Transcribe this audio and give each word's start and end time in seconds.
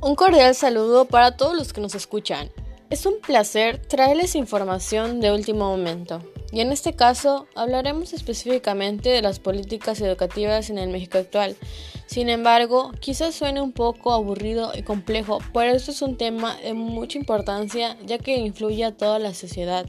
Un 0.00 0.14
cordial 0.14 0.54
saludo 0.54 1.06
para 1.06 1.36
todos 1.36 1.56
los 1.56 1.72
que 1.72 1.80
nos 1.80 1.96
escuchan. 1.96 2.50
Es 2.88 3.04
un 3.04 3.18
placer 3.20 3.78
traerles 3.84 4.36
información 4.36 5.18
de 5.18 5.32
último 5.32 5.70
momento. 5.70 6.22
Y 6.52 6.60
en 6.60 6.70
este 6.70 6.94
caso 6.94 7.48
hablaremos 7.56 8.12
específicamente 8.12 9.08
de 9.08 9.22
las 9.22 9.40
políticas 9.40 10.00
educativas 10.00 10.70
en 10.70 10.78
el 10.78 10.90
México 10.90 11.18
actual. 11.18 11.56
Sin 12.06 12.28
embargo, 12.28 12.92
quizás 13.00 13.34
suene 13.34 13.60
un 13.60 13.72
poco 13.72 14.12
aburrido 14.12 14.70
y 14.72 14.84
complejo, 14.84 15.38
pero 15.52 15.72
esto 15.72 15.90
es 15.90 16.00
un 16.00 16.16
tema 16.16 16.56
de 16.58 16.74
mucha 16.74 17.18
importancia 17.18 17.96
ya 18.06 18.18
que 18.18 18.36
influye 18.36 18.84
a 18.84 18.96
toda 18.96 19.18
la 19.18 19.34
sociedad. 19.34 19.84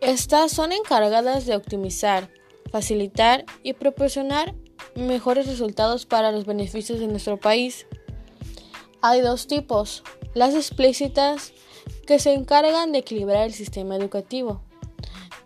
Estas 0.00 0.52
son 0.52 0.70
encargadas 0.70 1.44
de 1.44 1.56
optimizar, 1.56 2.30
facilitar 2.70 3.44
y 3.64 3.72
proporcionar 3.72 4.54
mejores 4.94 5.48
resultados 5.48 6.06
para 6.06 6.30
los 6.30 6.46
beneficios 6.46 7.00
de 7.00 7.08
nuestro 7.08 7.36
país. 7.36 7.87
Hay 9.00 9.20
dos 9.20 9.46
tipos, 9.46 10.02
las 10.34 10.56
explícitas 10.56 11.52
que 12.04 12.18
se 12.18 12.32
encargan 12.32 12.90
de 12.90 12.98
equilibrar 12.98 13.44
el 13.44 13.52
sistema 13.52 13.94
educativo. 13.94 14.62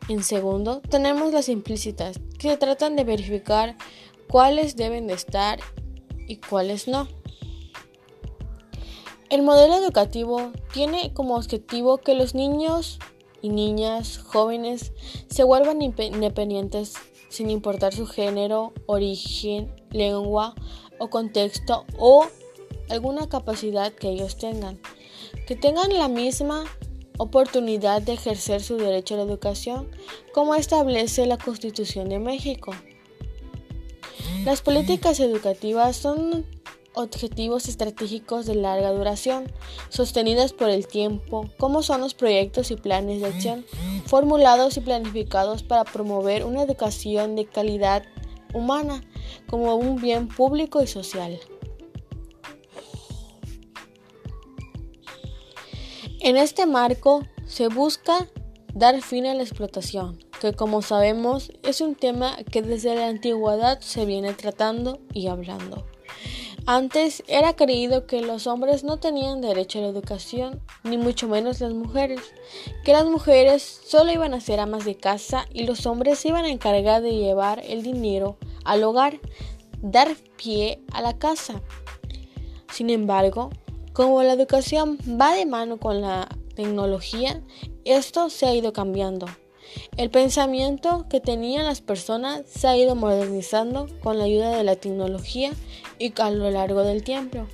En 0.08 0.22
segundo, 0.22 0.80
tenemos 0.80 1.34
las 1.34 1.50
implícitas 1.50 2.18
que 2.38 2.56
tratan 2.56 2.96
de 2.96 3.04
verificar 3.04 3.76
cuáles 4.26 4.74
deben 4.76 5.06
de 5.06 5.14
estar 5.14 5.60
y 6.26 6.36
cuáles 6.36 6.88
no. 6.88 7.08
El 9.28 9.42
modelo 9.42 9.74
educativo 9.76 10.50
tiene 10.72 11.12
como 11.12 11.36
objetivo 11.36 11.98
que 11.98 12.14
los 12.14 12.34
niños 12.34 12.98
y 13.42 13.50
niñas 13.50 14.16
jóvenes 14.16 14.92
se 15.28 15.44
vuelvan 15.44 15.82
independientes 15.82 16.94
sin 17.28 17.50
importar 17.50 17.92
su 17.92 18.06
género, 18.06 18.72
origen, 18.86 19.74
lengua 19.90 20.54
o 20.98 21.10
contexto 21.10 21.84
o 21.98 22.28
alguna 22.92 23.28
capacidad 23.28 23.92
que 23.92 24.10
ellos 24.10 24.36
tengan, 24.36 24.78
que 25.46 25.56
tengan 25.56 25.92
la 25.94 26.08
misma 26.08 26.64
oportunidad 27.18 28.02
de 28.02 28.14
ejercer 28.14 28.62
su 28.62 28.76
derecho 28.76 29.14
a 29.14 29.18
la 29.18 29.24
educación 29.24 29.90
como 30.32 30.54
establece 30.54 31.26
la 31.26 31.38
Constitución 31.38 32.08
de 32.08 32.18
México. 32.18 32.72
Las 34.44 34.60
políticas 34.60 35.20
educativas 35.20 35.96
son 35.96 36.44
objetivos 36.94 37.68
estratégicos 37.68 38.44
de 38.46 38.54
larga 38.54 38.92
duración, 38.92 39.50
sostenidas 39.88 40.52
por 40.52 40.68
el 40.68 40.86
tiempo, 40.86 41.48
como 41.58 41.82
son 41.82 42.00
los 42.00 42.14
proyectos 42.14 42.70
y 42.70 42.76
planes 42.76 43.20
de 43.20 43.28
acción 43.28 43.64
formulados 44.06 44.76
y 44.76 44.80
planificados 44.80 45.62
para 45.62 45.84
promover 45.84 46.44
una 46.44 46.62
educación 46.62 47.36
de 47.36 47.46
calidad 47.46 48.02
humana 48.52 49.02
como 49.48 49.74
un 49.76 50.00
bien 50.00 50.28
público 50.28 50.82
y 50.82 50.86
social. 50.86 51.38
En 56.24 56.36
este 56.36 56.66
marco 56.66 57.24
se 57.46 57.66
busca 57.66 58.28
dar 58.74 59.02
fin 59.02 59.26
a 59.26 59.34
la 59.34 59.42
explotación, 59.42 60.20
que 60.40 60.52
como 60.52 60.80
sabemos 60.80 61.50
es 61.64 61.80
un 61.80 61.96
tema 61.96 62.36
que 62.48 62.62
desde 62.62 62.94
la 62.94 63.08
antigüedad 63.08 63.80
se 63.80 64.04
viene 64.06 64.32
tratando 64.32 65.00
y 65.12 65.26
hablando. 65.26 65.84
Antes 66.64 67.24
era 67.26 67.56
creído 67.56 68.06
que 68.06 68.20
los 68.20 68.46
hombres 68.46 68.84
no 68.84 68.98
tenían 68.98 69.40
derecho 69.40 69.80
a 69.80 69.82
la 69.82 69.88
educación, 69.88 70.62
ni 70.84 70.96
mucho 70.96 71.26
menos 71.26 71.60
las 71.60 71.72
mujeres, 71.72 72.20
que 72.84 72.92
las 72.92 73.06
mujeres 73.06 73.80
solo 73.84 74.12
iban 74.12 74.32
a 74.32 74.40
ser 74.40 74.60
amas 74.60 74.84
de 74.84 74.94
casa 74.94 75.48
y 75.52 75.64
los 75.64 75.86
hombres 75.86 76.20
se 76.20 76.28
iban 76.28 76.44
a 76.44 76.50
encargar 76.50 77.02
de 77.02 77.16
llevar 77.16 77.60
el 77.66 77.82
dinero 77.82 78.38
al 78.64 78.84
hogar, 78.84 79.18
dar 79.80 80.14
pie 80.36 80.84
a 80.92 81.02
la 81.02 81.18
casa. 81.18 81.60
Sin 82.72 82.90
embargo, 82.90 83.50
como 83.92 84.22
la 84.22 84.32
educación 84.32 84.98
va 85.20 85.34
de 85.34 85.46
mano 85.46 85.78
con 85.78 86.00
la 86.00 86.28
tecnología, 86.54 87.42
esto 87.84 88.30
se 88.30 88.46
ha 88.46 88.54
ido 88.54 88.72
cambiando. 88.72 89.26
El 89.96 90.10
pensamiento 90.10 91.06
que 91.08 91.20
tenían 91.20 91.64
las 91.64 91.80
personas 91.80 92.42
se 92.46 92.68
ha 92.68 92.76
ido 92.76 92.94
modernizando 92.94 93.88
con 94.02 94.18
la 94.18 94.24
ayuda 94.24 94.56
de 94.56 94.64
la 94.64 94.76
tecnología 94.76 95.52
y 95.98 96.12
a 96.20 96.30
lo 96.30 96.50
largo 96.50 96.82
del 96.82 97.04
tiempo. 97.04 97.46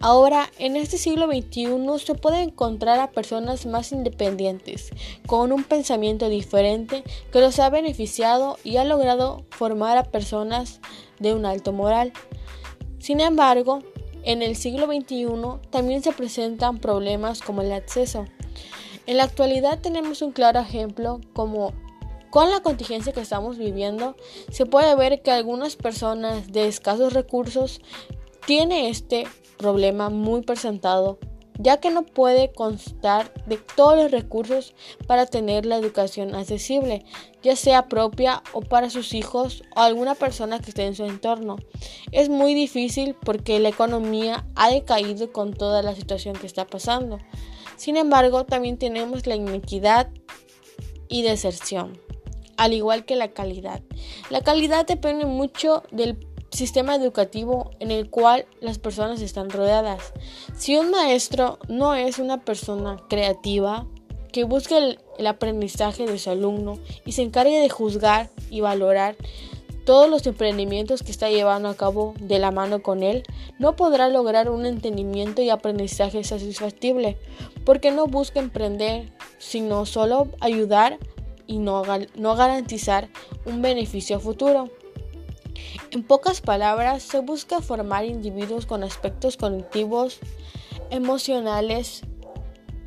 Ahora, 0.00 0.48
en 0.58 0.76
este 0.76 0.96
siglo 0.96 1.26
XXI 1.26 1.98
se 1.98 2.14
puede 2.14 2.42
encontrar 2.42 3.00
a 3.00 3.10
personas 3.10 3.66
más 3.66 3.90
independientes, 3.90 4.90
con 5.26 5.50
un 5.50 5.64
pensamiento 5.64 6.28
diferente 6.28 7.02
que 7.32 7.40
los 7.40 7.58
ha 7.58 7.68
beneficiado 7.68 8.58
y 8.62 8.76
ha 8.76 8.84
logrado 8.84 9.44
formar 9.50 9.98
a 9.98 10.04
personas 10.04 10.80
de 11.18 11.34
un 11.34 11.44
alto 11.46 11.72
moral. 11.72 12.12
Sin 13.00 13.18
embargo, 13.18 13.80
en 14.28 14.42
el 14.42 14.56
siglo 14.56 14.86
XXI 14.86 15.26
también 15.70 16.02
se 16.02 16.12
presentan 16.12 16.80
problemas 16.80 17.40
como 17.40 17.62
el 17.62 17.72
acceso. 17.72 18.26
En 19.06 19.16
la 19.16 19.24
actualidad 19.24 19.80
tenemos 19.80 20.20
un 20.20 20.32
claro 20.32 20.60
ejemplo 20.60 21.22
como 21.32 21.72
con 22.28 22.50
la 22.50 22.60
contingencia 22.60 23.14
que 23.14 23.22
estamos 23.22 23.56
viviendo 23.56 24.16
se 24.50 24.66
puede 24.66 24.94
ver 24.96 25.22
que 25.22 25.30
algunas 25.30 25.76
personas 25.76 26.52
de 26.52 26.68
escasos 26.68 27.14
recursos 27.14 27.80
tienen 28.44 28.84
este 28.84 29.26
problema 29.56 30.10
muy 30.10 30.42
presentado 30.42 31.18
ya 31.58 31.78
que 31.78 31.90
no 31.90 32.04
puede 32.04 32.52
constar 32.52 33.32
de 33.46 33.58
todos 33.58 33.96
los 33.96 34.10
recursos 34.10 34.74
para 35.06 35.26
tener 35.26 35.66
la 35.66 35.76
educación 35.76 36.34
accesible, 36.34 37.04
ya 37.42 37.56
sea 37.56 37.88
propia 37.88 38.42
o 38.52 38.60
para 38.60 38.90
sus 38.90 39.12
hijos 39.12 39.64
o 39.76 39.80
alguna 39.80 40.14
persona 40.14 40.60
que 40.60 40.70
esté 40.70 40.86
en 40.86 40.94
su 40.94 41.04
entorno. 41.04 41.56
Es 42.12 42.28
muy 42.28 42.54
difícil 42.54 43.14
porque 43.14 43.58
la 43.58 43.68
economía 43.68 44.46
ha 44.54 44.70
decaído 44.70 45.32
con 45.32 45.52
toda 45.52 45.82
la 45.82 45.94
situación 45.94 46.34
que 46.36 46.46
está 46.46 46.66
pasando. 46.66 47.18
Sin 47.76 47.96
embargo, 47.96 48.44
también 48.44 48.78
tenemos 48.78 49.26
la 49.26 49.36
inequidad 49.36 50.08
y 51.08 51.22
deserción, 51.22 52.00
al 52.56 52.72
igual 52.72 53.04
que 53.04 53.16
la 53.16 53.32
calidad. 53.32 53.82
La 54.30 54.42
calidad 54.42 54.86
depende 54.86 55.26
mucho 55.26 55.82
del 55.90 56.27
sistema 56.58 56.96
educativo 56.96 57.70
en 57.78 57.92
el 57.92 58.10
cual 58.10 58.46
las 58.60 58.78
personas 58.78 59.20
están 59.20 59.48
rodeadas. 59.48 60.12
Si 60.56 60.76
un 60.76 60.90
maestro 60.90 61.58
no 61.68 61.94
es 61.94 62.18
una 62.18 62.44
persona 62.44 62.96
creativa, 63.08 63.86
que 64.32 64.44
busque 64.44 64.76
el, 64.76 65.26
aprendizaje 65.26 66.06
de 66.06 66.18
su 66.18 66.30
alumno 66.30 66.78
y 67.04 67.12
se 67.12 67.22
encargue 67.22 67.60
de 67.60 67.68
juzgar 67.68 68.28
y 68.50 68.60
valorar 68.60 69.16
todos 69.84 70.10
los 70.10 70.26
emprendimientos 70.26 71.02
que 71.02 71.12
está 71.12 71.30
llevando 71.30 71.68
a 71.68 71.76
cabo 71.76 72.12
de 72.20 72.38
la 72.38 72.50
mano 72.50 72.82
con 72.82 73.02
él, 73.02 73.22
no 73.58 73.74
podrá 73.74 74.08
lograr 74.08 74.50
un 74.50 74.66
entendimiento 74.66 75.40
y 75.40 75.48
aprendizaje 75.48 76.22
satisfactible, 76.24 77.16
porque 77.64 77.90
no 77.90 78.06
busca 78.06 78.38
emprender, 78.38 79.10
sino 79.38 79.86
solo 79.86 80.28
ayudar 80.40 80.98
y 81.46 81.58
no, 81.58 81.82
no 82.16 82.34
garantizar 82.34 83.08
un 83.46 83.62
beneficio 83.62 84.20
futuro. 84.20 84.70
En 85.90 86.02
pocas 86.02 86.40
palabras, 86.40 87.02
se 87.02 87.20
busca 87.20 87.60
formar 87.60 88.04
individuos 88.04 88.66
con 88.66 88.84
aspectos 88.84 89.36
cognitivos, 89.36 90.18
emocionales 90.90 92.02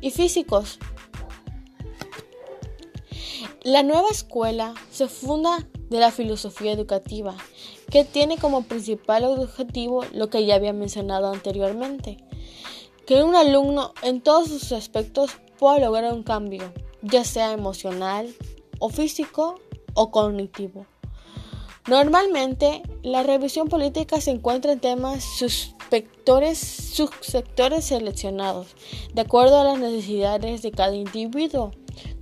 y 0.00 0.10
físicos. 0.10 0.78
La 3.62 3.82
nueva 3.82 4.08
escuela 4.10 4.74
se 4.90 5.08
funda 5.08 5.66
de 5.88 6.00
la 6.00 6.10
filosofía 6.10 6.72
educativa, 6.72 7.36
que 7.90 8.04
tiene 8.04 8.38
como 8.38 8.62
principal 8.62 9.24
objetivo 9.24 10.04
lo 10.12 10.30
que 10.30 10.44
ya 10.46 10.56
había 10.56 10.72
mencionado 10.72 11.32
anteriormente, 11.32 12.16
que 13.06 13.22
un 13.22 13.36
alumno 13.36 13.92
en 14.02 14.20
todos 14.20 14.48
sus 14.48 14.72
aspectos 14.72 15.32
pueda 15.58 15.78
lograr 15.78 16.12
un 16.12 16.22
cambio, 16.22 16.72
ya 17.02 17.24
sea 17.24 17.52
emocional 17.52 18.34
o 18.78 18.88
físico 18.88 19.60
o 19.94 20.10
cognitivo. 20.10 20.86
Normalmente, 21.88 22.82
la 23.02 23.24
revisión 23.24 23.68
política 23.68 24.20
se 24.20 24.30
encuentra 24.30 24.72
en 24.72 24.78
temas 24.78 25.24
subsectores, 25.24 26.58
subsectores 26.58 27.86
seleccionados, 27.86 28.76
de 29.12 29.22
acuerdo 29.22 29.60
a 29.60 29.64
las 29.64 29.80
necesidades 29.80 30.62
de 30.62 30.70
cada 30.70 30.94
individuo. 30.94 31.72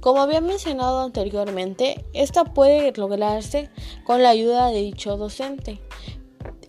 Como 0.01 0.23
había 0.23 0.41
mencionado 0.41 1.01
anteriormente, 1.01 2.07
esta 2.15 2.45
puede 2.45 2.91
lograrse 2.97 3.69
con 4.05 4.23
la 4.23 4.31
ayuda 4.31 4.69
de 4.69 4.81
dicho 4.81 5.19
docente. 5.19 5.79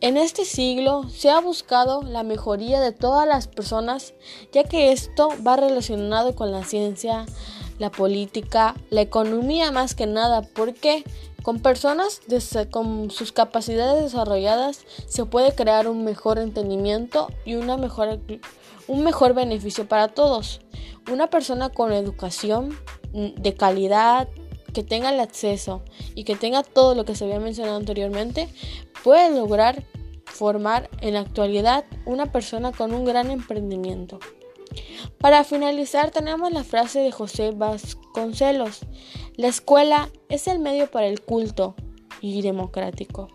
En 0.02 0.18
este 0.18 0.44
siglo 0.44 1.08
se 1.10 1.30
ha 1.30 1.40
buscado 1.40 2.02
la 2.02 2.24
mejoría 2.24 2.82
de 2.82 2.92
todas 2.92 3.26
las 3.28 3.48
personas, 3.48 4.14
ya 4.52 4.64
que 4.64 4.92
esto 4.92 5.30
va 5.48 5.56
relacionado 5.56 6.36
con 6.36 6.52
la 6.52 6.66
ciencia, 6.66 7.26
la 7.78 7.90
política, 7.90 8.76
la 8.90 9.02
economía 9.02 9.72
más 9.72 9.96
que 9.96 10.08
nada, 10.08 10.42
porque 10.42 11.04
con 11.44 11.60
personas 11.60 12.22
con 12.70 13.10
sus 13.10 13.32
capacidades 13.32 14.04
desarrolladas 14.04 14.86
se 15.08 15.26
puede 15.26 15.56
crear 15.56 15.88
un 15.88 16.04
mejor 16.04 16.40
entendimiento 16.40 17.28
y 17.46 17.56
una 17.56 17.78
mejor, 17.78 18.20
un 18.88 19.04
mejor 19.04 19.34
beneficio 19.34 19.88
para 19.88 20.10
todos. 20.10 20.62
Una 21.12 21.30
persona 21.30 21.70
con 21.70 21.92
educación 21.92 22.78
mm, 23.14 23.42
de 23.42 23.54
calidad, 23.56 24.28
que 24.74 24.84
tenga 24.84 25.10
el 25.10 25.20
acceso 25.20 25.82
y 26.16 26.24
que 26.24 26.36
tenga 26.36 26.64
todo 26.64 26.96
lo 26.96 27.06
que 27.06 27.16
se 27.16 27.26
había 27.26 27.40
mencionado 27.40 27.78
anteriormente, 27.78 28.48
puede 29.04 29.36
lograr 29.36 29.84
formar 30.26 30.90
en 31.02 31.16
la 31.16 31.22
actualidad 31.22 31.84
una 32.06 32.32
persona 32.32 32.72
con 32.72 32.94
un 32.94 33.04
gran 33.04 33.32
emprendimiento. 33.32 34.20
Para 35.20 35.44
finalizar 35.44 36.12
tenemos 36.12 36.52
la 36.52 36.64
frase 36.64 37.00
de 37.00 37.12
José 37.12 37.52
Vasconcelos, 37.52 38.80
la 39.42 39.48
escuela 39.48 40.12
es 40.30 40.48
el 40.48 40.60
medio 40.60 40.92
para 40.92 41.08
el 41.08 41.20
culto 41.20 41.74
y 42.22 42.44
democrático. 42.44 43.28